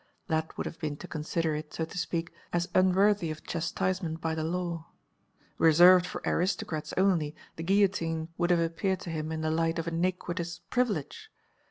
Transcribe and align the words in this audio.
That 0.29 0.57
would 0.57 0.65
have 0.65 0.79
been 0.79 0.97
to 0.97 1.07
consider 1.07 1.53
it, 1.53 1.75
so 1.75 1.85
to 1.85 1.95
speak, 1.95 2.31
as 2.51 2.67
unworthy 2.73 3.29
of 3.29 3.43
chastisement 3.43 4.19
by 4.19 4.33
the 4.33 4.43
law. 4.43 4.87
Reserved 5.59 6.07
for 6.07 6.23
aristocrats 6.25 6.91
only, 6.97 7.35
the 7.55 7.61
guillotine 7.61 8.29
would 8.35 8.49
have 8.49 8.59
appeared 8.59 9.01
to 9.01 9.11
him 9.11 9.31
in 9.31 9.41
the 9.41 9.51
light 9.51 9.77
of 9.77 9.85
an 9.85 9.97
iniquitous 9.97 10.57
privilege. 10.57 11.29